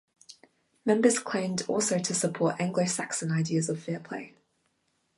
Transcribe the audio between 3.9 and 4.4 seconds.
play.